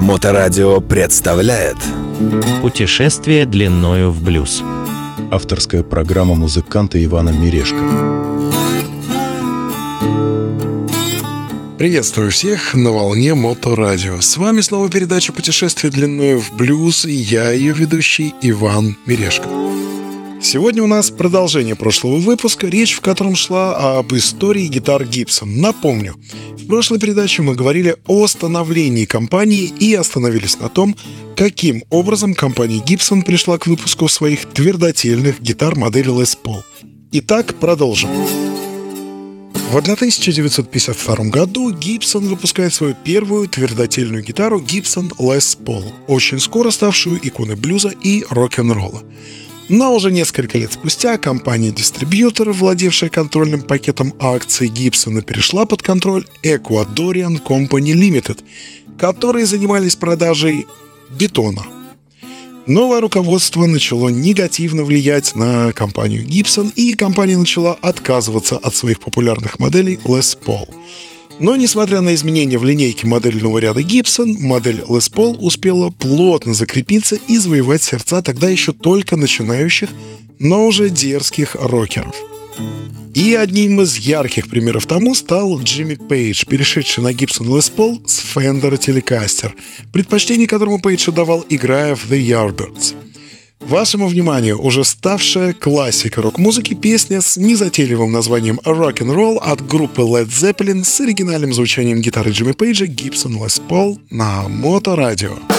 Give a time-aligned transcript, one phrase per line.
[0.00, 1.76] Моторадио представляет
[2.62, 4.64] Путешествие длиною в блюз.
[5.30, 7.78] Авторская программа музыканта Ивана Мирешко.
[11.78, 14.20] Приветствую всех на волне Моторадио.
[14.20, 19.67] С вами снова передача «Путешествие длиною в блюз» и я, ее ведущий Иван Мирешко.
[20.50, 25.60] Сегодня у нас продолжение прошлого выпуска, речь в котором шла об истории гитар Гибсон.
[25.60, 26.14] Напомню,
[26.56, 30.96] в прошлой передаче мы говорили о становлении компании и остановились на том,
[31.36, 36.62] каким образом компания Gibson пришла к выпуску своих твердотельных гитар модели Les Paul.
[37.12, 38.08] Итак, продолжим.
[39.70, 47.20] В 1952 году Гибсон выпускает свою первую твердотельную гитару Gibson Les Paul, очень скоро ставшую
[47.22, 49.02] иконой блюза и рок-н-ролла.
[49.68, 57.42] Но уже несколько лет спустя компания-дистрибьютор, владевшая контрольным пакетом акций Гибсона, перешла под контроль Ecuadorian
[57.42, 58.38] Company Limited,
[58.98, 60.66] которые занимались продажей
[61.10, 61.66] бетона.
[62.66, 69.58] Новое руководство начало негативно влиять на компанию Gibson, и компания начала отказываться от своих популярных
[69.58, 70.68] моделей Les Paul–
[71.40, 77.16] но, несмотря на изменения в линейке модельного ряда Gibson, модель Les Paul успела плотно закрепиться
[77.28, 79.88] и завоевать сердца тогда еще только начинающих,
[80.38, 82.14] но уже дерзких рокеров.
[83.14, 88.20] И одним из ярких примеров тому стал Джимми Пейдж, перешедший на Gibson Les Paul с
[88.34, 89.52] Fender Telecaster,
[89.92, 92.94] предпочтение которому Пейдж отдавал, играя в The Yardbirds–
[93.60, 100.02] Вашему вниманию уже ставшая классика рок-музыки песня с незатейливым названием Rock and Roll от группы
[100.02, 105.30] Led Zeppelin с оригинальным звучанием гитары Джимми Пейджа Gibson Les Paul на Моторадио.
[105.30, 105.57] радио.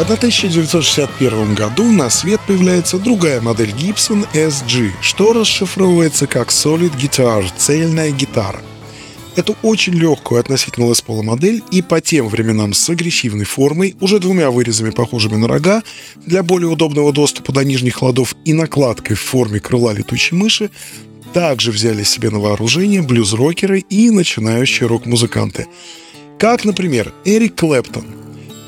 [0.00, 7.44] В 1961 году на свет появляется другая модель Gibson SG, что расшифровывается как Solid Guitar–
[7.58, 8.62] цельная гитара.
[9.36, 14.50] Эту очень легкую относительно Paul модель и по тем временам с агрессивной формой, уже двумя
[14.50, 15.82] вырезами, похожими на рога,
[16.24, 20.70] для более удобного доступа до нижних ладов и накладкой в форме крыла летучей мыши,
[21.34, 25.66] также взяли себе на вооружение блюз-рокеры и начинающие рок-музыканты.
[26.38, 28.19] Как, например, Эрик Клэптон,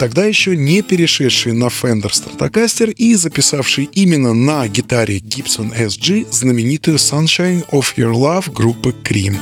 [0.03, 6.97] тогда еще не перешедший на Fender Stratocaster и записавший именно на гитаре Gibson SG знаменитую
[6.97, 9.37] Sunshine of Your Love группы Cream.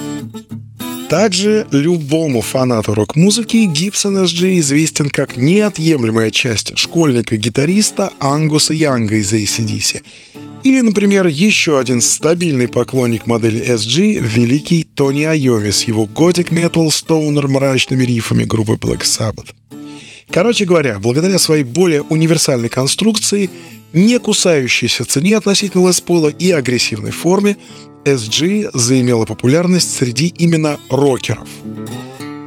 [1.09, 10.03] Также любому фанату рок-музыки Gibson SG известен как неотъемлемая часть школьника-гитариста Ангуса Янга из ACDC.
[10.63, 16.91] Или, например, еще один стабильный поклонник модели SG– великий Тони Айоми с его готик метал
[16.91, 19.55] стоунер мрачными рифами группы Black Sabbath.
[20.32, 23.50] Короче говоря, благодаря своей более универсальной конструкции,
[23.93, 27.56] не кусающейся цене относительно Paul и агрессивной форме,
[28.05, 31.49] SG заимела популярность среди именно рокеров.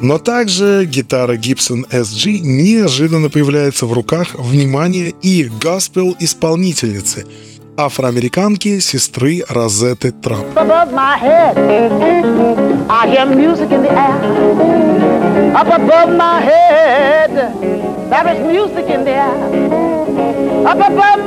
[0.01, 7.25] Но также гитара Gibson SG неожиданно появляется в руках, внимания и госпел-исполнительницы,
[7.76, 10.46] афроамериканки сестры Розетты Трап.
[15.58, 17.34] Up above my head,
[18.10, 20.64] there is music in the air.
[20.66, 21.19] Up above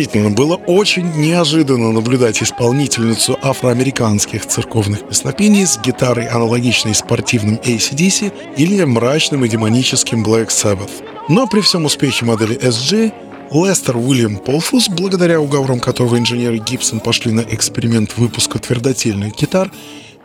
[0.00, 8.82] Действительно, было очень неожиданно наблюдать исполнительницу афроамериканских церковных песнопений с гитарой, аналогичной спортивным ACDC или
[8.84, 10.90] мрачным и демоническим Black Sabbath.
[11.28, 13.12] Но при всем успехе модели SG
[13.52, 19.70] Лестер Уильям Полфус, благодаря уговорам которого инженеры Гибсон пошли на эксперимент выпуска твердотельных гитар,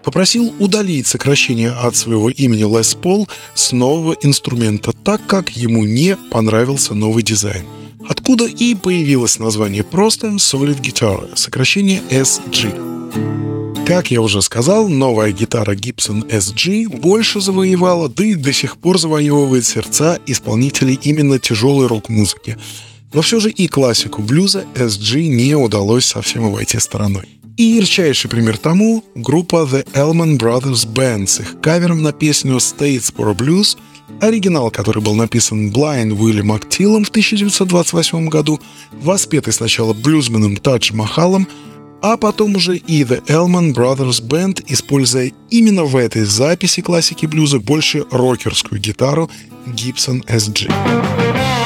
[0.04, 6.16] попросил удалить сокращение от своего имени Лес Пол с нового инструмента, так как ему не
[6.32, 7.66] понравился новый дизайн.
[8.08, 13.86] Откуда и появилось название просто Solid Guitar, сокращение SG.
[13.86, 19.00] Как я уже сказал, новая гитара Gibson SG больше завоевала, да и до сих пор
[19.00, 22.58] завоевывает сердца исполнителей именно тяжелой рок-музыки.
[23.14, 27.26] Но все же и классику блюза SG не удалось совсем обойти стороной.
[27.58, 33.34] И ярчайший пример тому— группа The Elman Brothers Band с их кавером на песню Statesboro
[33.34, 33.78] Blues,
[34.22, 38.60] оригинал, который был написан Blind Уиллем Актилом в 1928 году,
[38.92, 41.48] воспетый сначала блюзменом Тадж Махалом,
[42.02, 47.60] а потом уже и The Elman Brothers Band, используя именно в этой записи классики блюза
[47.60, 49.30] больше рокерскую гитару
[49.66, 51.65] Gibson SG.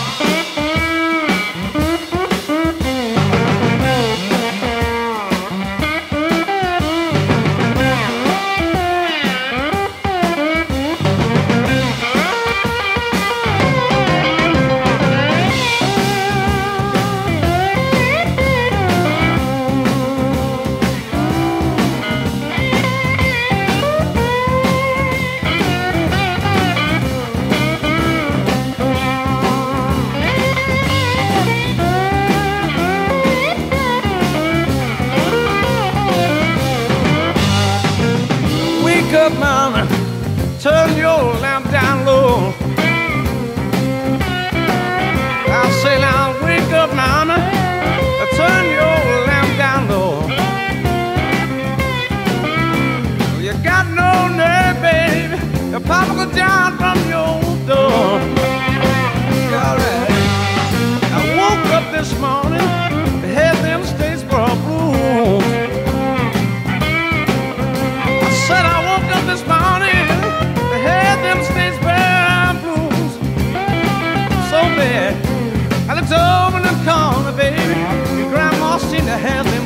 [79.19, 79.58] have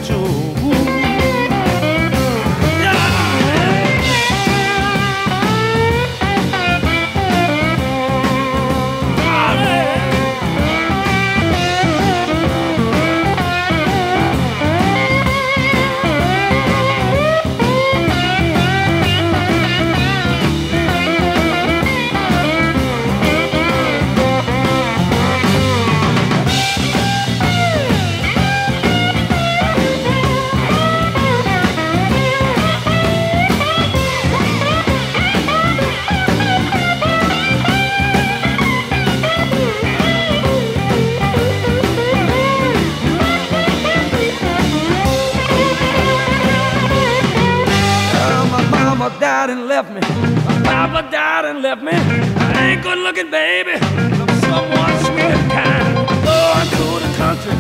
[49.44, 50.00] died and left me.
[50.46, 51.92] My papa died and left me.
[51.92, 53.74] I ain't good looking, baby.
[53.74, 55.96] I'm someone sweet and kind.
[56.24, 57.56] Going to the country.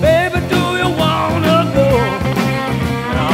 [0.00, 1.88] Baby, do you wanna go?
[3.16, 3.30] No,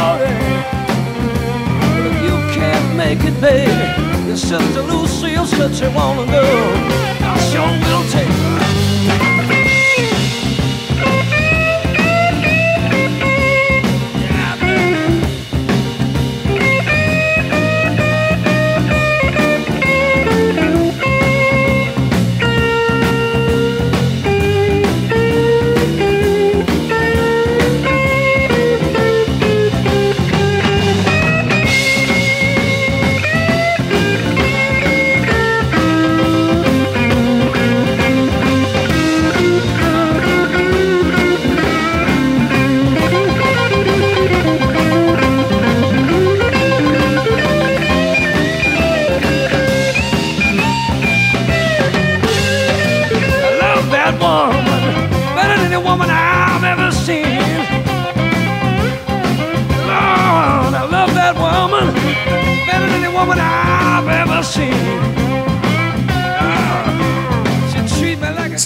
[1.92, 3.86] But if you can't make it, baby,
[4.28, 6.46] your sister Lucille said she wanna go.
[7.20, 9.39] I sure will take her.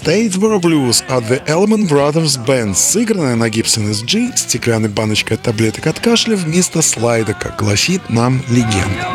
[0.05, 5.99] Statesboro Blues от The Elman Brothers Band, сыгранная на Gibson SG стеклянной баночкой таблеток от
[5.99, 9.09] кашля вместо слайда, как гласит нам легенда.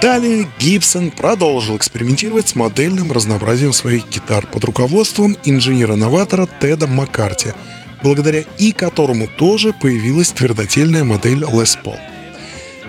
[0.00, 7.52] Далее Гибсон продолжил экспериментировать с модельным разнообразием своих гитар под руководством инженера-новатора Теда Маккарти,
[8.02, 12.07] благодаря и которому тоже появилась твердотельная модель Les Paul.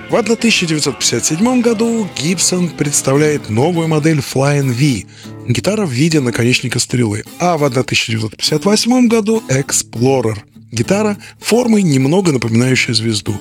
[0.09, 5.05] В 1957 году Гибсон представляет новую модель Flying V,
[5.47, 10.39] гитара в виде наконечника стрелы, а в 1958 году Explorer,
[10.71, 13.39] гитара формой немного напоминающая звезду.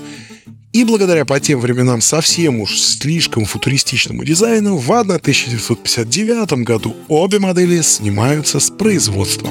[0.75, 7.81] И благодаря по тем временам совсем уж слишком футуристичному дизайну в 1959 году обе модели
[7.81, 9.49] снимаются с производства.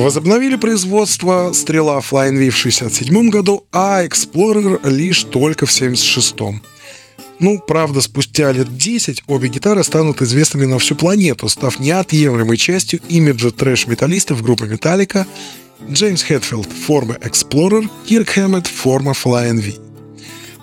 [0.00, 6.62] Возобновили производство «Стрела Flying V» в 1967 году, а «Explorer» лишь только в 1976.
[7.38, 13.00] Ну, правда, спустя лет 10 обе гитары станут известными на всю планету, став неотъемлемой частью
[13.10, 15.26] имиджа трэш-металлистов группы Metallica
[15.86, 19.89] Джеймс Хэтфилд– форма Explorer, Кирк Хэммет– форма Flying V.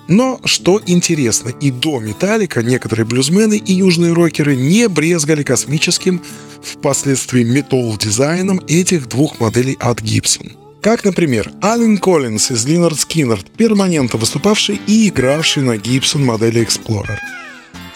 [0.07, 6.21] Но, что интересно, и до Металлика некоторые блюзмены и южные рокеры не брезгали космическим,
[6.63, 10.51] впоследствии метал-дизайном этих двух моделей от Gibson.
[10.81, 17.17] Как, например, Ален Коллинз из Линард Скиннерд, перманентно выступавший и игравший на Gibson модели Explorer.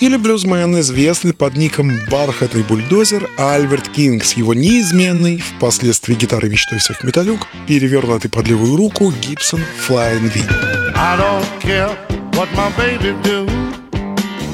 [0.01, 6.79] Или блюзмен, известный под ником «Бархатный бульдозер» Альберт Кинг с его неизменной, впоследствии гитары мечтой
[6.79, 10.70] всех металюк, перевернутой под левую руку Gibson Flying V.
[11.03, 11.89] I don't care
[12.35, 13.45] what my baby do,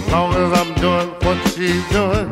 [0.09, 2.31] long as I'm doing what she's doing.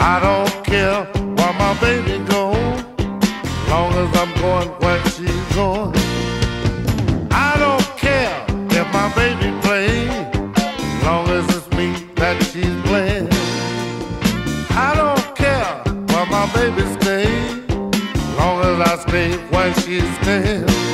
[0.00, 1.04] I don't care
[1.36, 2.52] where my baby go,
[3.68, 5.92] long as I'm going where she's going.
[7.30, 10.06] I don't care if my baby play,
[11.04, 13.28] long as it's me that she's playing.
[14.70, 15.74] I don't care
[16.10, 17.28] where my baby stay,
[18.38, 20.91] long as I stay where she's staying.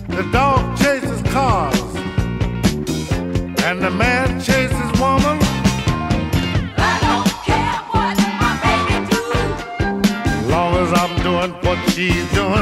[0.08, 1.96] The dog chases cars,
[3.64, 5.38] and the man chases woman.
[6.78, 9.22] I don't care what my baby do.
[10.50, 12.53] Long as I'm doing what she's doing.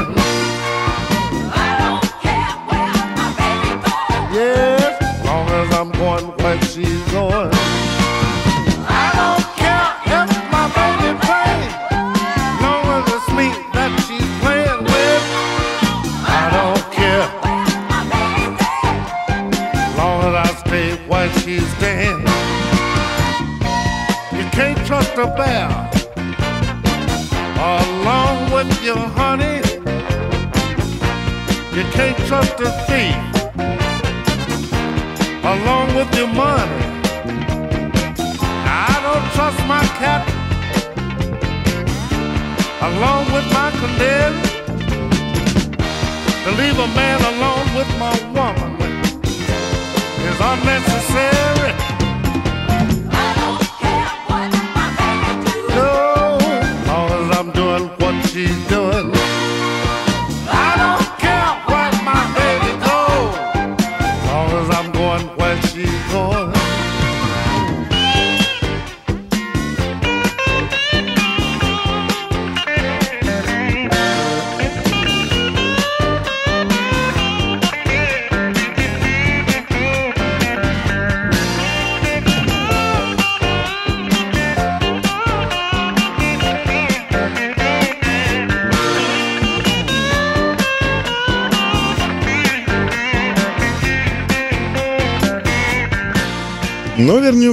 [50.53, 50.92] unless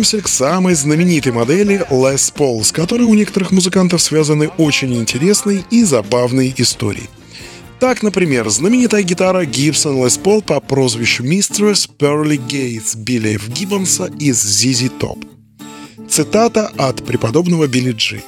[0.00, 5.62] вернемся к самой знаменитой модели Les Paul, с которой у некоторых музыкантов связаны очень интересные
[5.71, 7.11] и забавные истории.
[7.80, 13.49] Так, например, знаменитая гитара Gibson Les Paul по прозвищу Mistress Pearly Gates Билли Ф.
[13.49, 15.23] Гиббонса из ZZ Top.
[16.09, 18.23] Цитата от преподобного Билли Джи.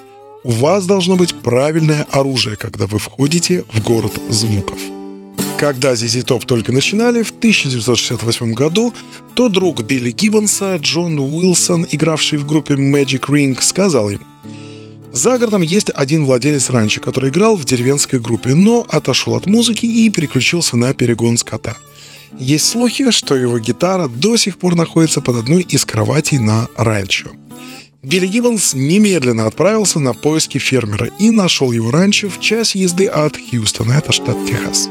[0.44, 5.01] «У вас должно быть правильное оружие, когда вы входите в город звуков».
[5.62, 8.92] Когда ZZ Top только начинали в 1968 году,
[9.34, 14.18] то друг Билли Гиббонса, Джон Уилсон, игравший в группе Magic Ring, сказал им,
[15.12, 19.86] за городом есть один владелец ранчо, который играл в деревенской группе, но отошел от музыки
[19.86, 21.76] и переключился на перегон скота.
[22.40, 27.30] Есть слухи, что его гитара до сих пор находится под одной из кроватей на ранчо.
[28.02, 33.36] Билли Гиббонс немедленно отправился на поиски фермера и нашел его ранчо в час езды от
[33.36, 34.88] Хьюстона, это штат Техас.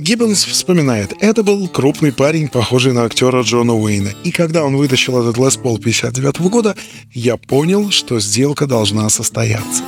[0.00, 5.20] Гиббонс вспоминает, это был крупный парень, похожий на актера Джона Уэйна, и когда он вытащил
[5.20, 6.74] этот Лес Пол 59 года,
[7.12, 9.82] я понял, что сделка должна состояться.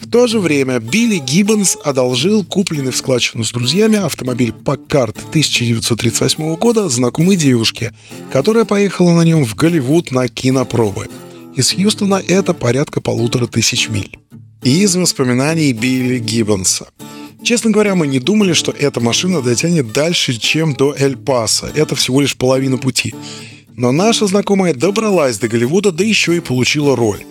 [0.00, 6.56] В то же время Билли Гиббонс одолжил купленный в складчину с друзьями автомобиль Packard 1938
[6.56, 7.94] года знакомой девушке,
[8.32, 11.08] которая поехала на нем в Голливуд на кинопробы.
[11.54, 14.18] Из Хьюстона это порядка полутора тысяч миль.
[14.64, 16.88] Из воспоминаний Билли Гиббонса.
[17.42, 21.72] Честно говоря, мы не думали, что эта машина дотянет дальше, чем до Эль-Паса.
[21.74, 23.14] Это всего лишь половина пути.
[23.74, 27.24] Но наша знакомая добралась до Голливуда, да еще и получила роль.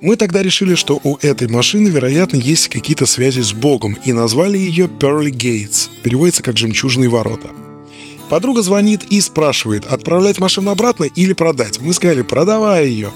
[0.00, 4.58] Мы тогда решили, что у этой машины, вероятно, есть какие-то связи с Богом, и назвали
[4.58, 5.88] ее Pearly Gates.
[6.02, 7.50] Переводится как «жемчужные ворота».
[8.28, 11.80] Подруга звонит и спрашивает, отправлять машину обратно или продать.
[11.80, 13.10] Мы сказали, продавай ее.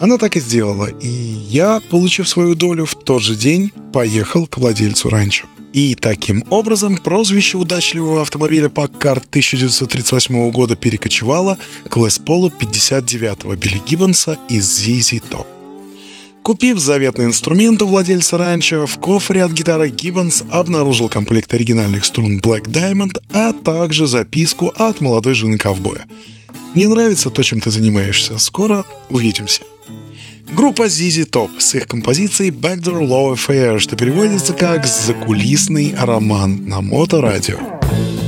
[0.00, 4.58] Она так и сделала, и я, получив свою долю, в тот же день поехал к
[4.58, 5.46] владельцу ранчо.
[5.72, 13.82] И таким образом прозвище удачливого автомобиля Packard 1938 года перекочевало к Лес Полу 59-го Билли
[13.84, 15.46] Гиббонса из ZZ Top.
[16.44, 22.38] Купив заветный инструмент у владельца ранчо, в кофре от гитары Гиббонс обнаружил комплект оригинальных струн
[22.38, 26.06] Black Diamond, а также записку от молодой жены ковбоя.
[26.74, 28.38] «Не нравится то, чем ты занимаешься.
[28.38, 29.62] Скоро увидимся».
[30.52, 36.80] Группа ZZ Top с их композицией Backdoor Love Affair, что переводится как «закулисный роман» на
[36.80, 37.58] моторадио.
[37.58, 38.23] Got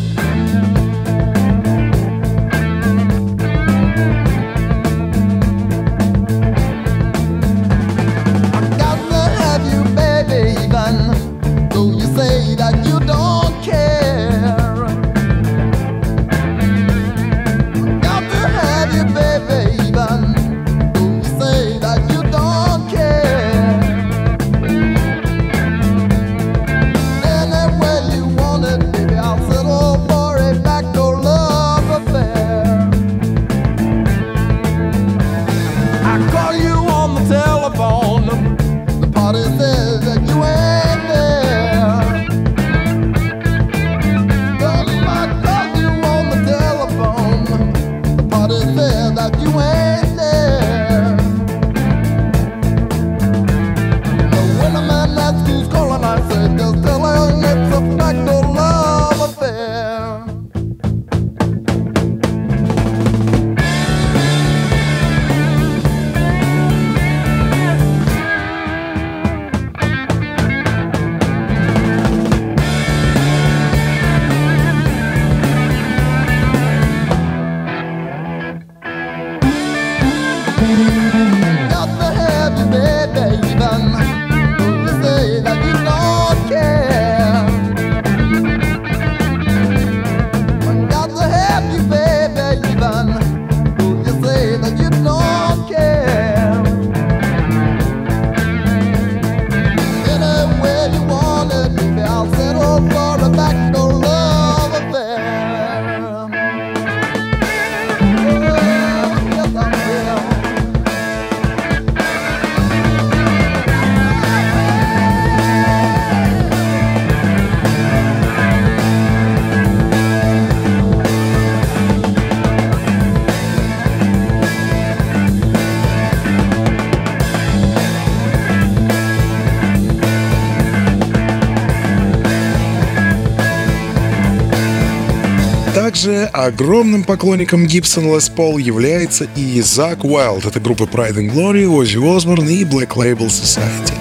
[136.36, 140.44] огромным поклонником Gibson Les Paul является и Зак Уайлд.
[140.44, 143.94] Это группа Pride and Glory, Оззи Осборн и Black Label Society.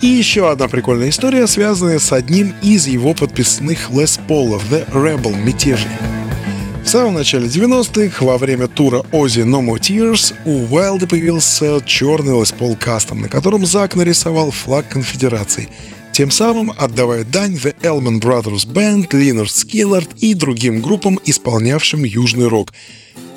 [0.00, 5.36] И еще одна прикольная история, связанная с одним из его подписных Les Paul'ов, The Rebel,
[5.36, 5.92] мятежник.
[6.82, 12.32] В самом начале 90-х, во время тура Ozzy No More Tears, у Уайлда появился черный
[12.32, 15.68] Les Paul Custom, на котором Зак нарисовал флаг конфедерации,
[16.12, 22.48] тем самым отдавая дань The Elman Brothers Band, Leonard Skillard и другим группам, исполнявшим южный
[22.48, 22.72] рок,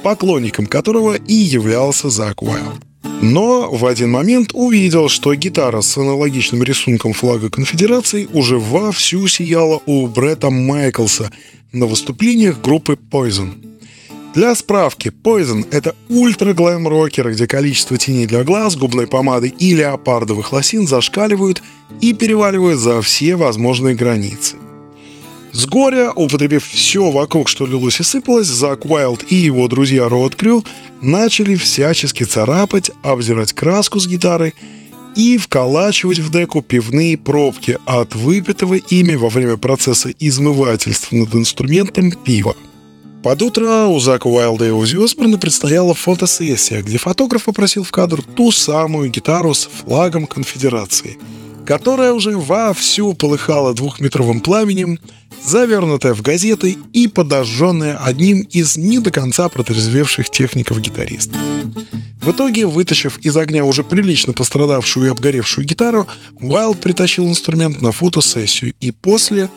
[0.03, 2.83] поклонником которого и являлся Зак Уайлд.
[3.21, 9.81] Но в один момент увидел, что гитара с аналогичным рисунком флага конфедерации уже вовсю сияла
[9.85, 11.31] у Бретта Майклса
[11.71, 13.72] на выступлениях группы Poison.
[14.33, 20.87] Для справки, Poison— это ультра-глэм-рокеры, где количество теней для глаз, губной помады и леопардовых лосин
[20.87, 21.61] зашкаливают
[22.01, 24.55] и переваливают за все возможные границы.
[25.51, 30.35] С горя, употребив все вокруг, что лилось и сыпалось, Зак Уайлд и его друзья Роуд
[30.35, 30.65] Крю
[30.99, 34.55] начали всячески царапать, обзирать краску с гитары
[35.15, 42.11] и вколачивать в деку пивные пробки от выпитого ими во время процесса измывательства над инструментом
[42.11, 42.55] пива.
[43.23, 48.21] Под утро у Зака Уайлда и Узи Осборна предстояла фотосессия, где фотограф попросил в кадр
[48.21, 51.17] ту самую гитару с флагом конфедерации,
[51.65, 54.99] которая уже вовсю полыхала двухметровым пламенем,
[55.41, 61.39] завернутая в газеты и подожженная одним из не до конца протрезвевших техников-гитаристов.
[62.21, 66.07] В итоге, вытащив из огня уже прилично пострадавшую и обгоревшую гитару,
[66.41, 69.49] Уайлд притащил инструмент на фотосессию и после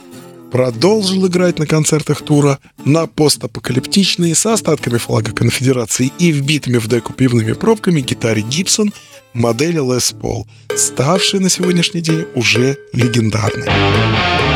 [0.50, 7.12] продолжил играть на концертах тура на постапокалиптичные с остатками флага конфедерации и вбитыми в деку
[7.12, 8.92] пивными пробками гитаре Гибсон
[9.34, 14.55] модели Les Paul, ставшей на сегодняшний день уже легендарной.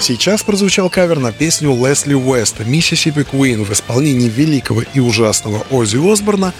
[0.00, 5.98] Сейчас прозвучал кавер на песню Лесли Уэста «Mississippi Queen» в исполнении великого и ужасного Оззи
[6.10, 6.54] Осборна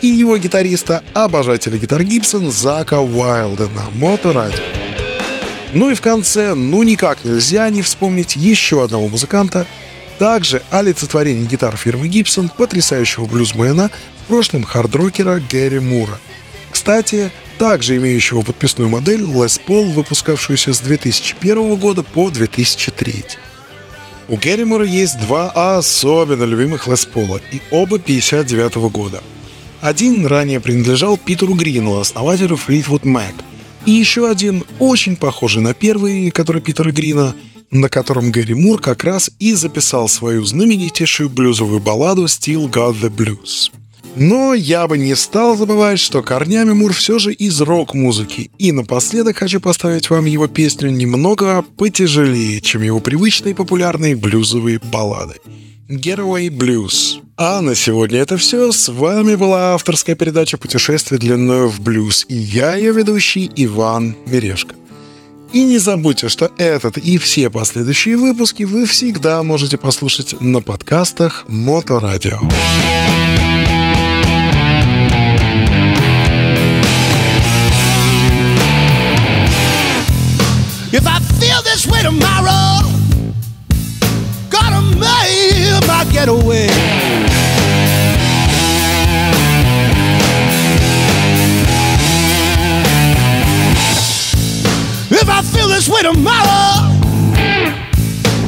[0.00, 4.62] и его гитариста, обожателя гитар Гибсон Зака Уайлда на Моторадио.
[5.74, 9.66] Ну и в конце, ну никак нельзя не вспомнить еще одного музыканта,
[10.18, 13.90] также олицетворение гитар фирмы Гибсон, потрясающего блюзмена,
[14.24, 16.18] в прошлом хардрокера Гэри Мура.
[16.70, 23.24] Кстати, также имеющего подписную модель Les Paul, выпускавшуюся с 2001 года по 2003.
[24.28, 29.22] У Гэри Мура есть два особенно любимых Les Paul, и оба 59 года.
[29.80, 33.34] Один ранее принадлежал Питеру Грину, основателю Fleetwood Mac,
[33.84, 37.36] и еще один, очень похожий на первый, который Питера Грина,
[37.70, 43.10] на котором Гэри Мур как раз и записал свою знаменитейшую блюзовую балладу «Still Got the
[43.10, 43.70] Blues».
[44.16, 48.50] Но я бы не стал забывать, что корнями Мур все же из рок-музыки.
[48.58, 55.34] И напоследок хочу поставить вам его песню немного потяжелее, чем его привычные популярные блюзовые баллады.
[55.90, 57.20] Getaway Blues.
[57.36, 58.72] А на сегодня это все.
[58.72, 64.74] С вами была авторская передача «Путешествие длиною в блюз» и я, ее ведущий Иван Мерешко.
[65.52, 71.44] И не забудьте, что этот и все последующие выпуски вы всегда можете послушать на подкастах
[71.48, 72.40] Моторадио.
[81.88, 82.82] Way tomorrow,
[84.50, 86.68] gonna make my getaway.
[95.08, 96.92] If I feel this way tomorrow,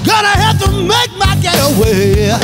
[0.05, 2.35] gonna have to make my getaway.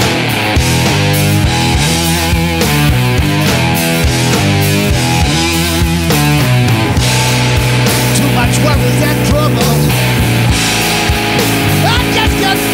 [8.17, 9.14] Too much worries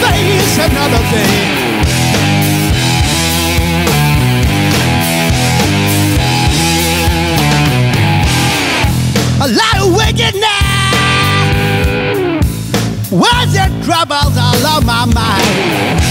[0.03, 1.71] face another day.
[9.43, 10.51] A lot of wicked now.
[13.11, 16.10] Worries and troubles all on my mind.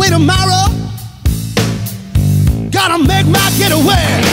[0.00, 0.64] way tomorrow.
[2.70, 4.29] Gotta make my getaway.